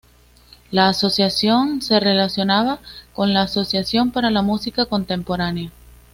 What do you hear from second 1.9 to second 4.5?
relacionaba con la Asociación para la